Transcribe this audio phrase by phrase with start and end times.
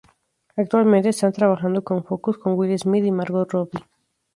[0.55, 3.83] Actualmente, están trabajando con "Focus", con Will Smith y Margot Robbie.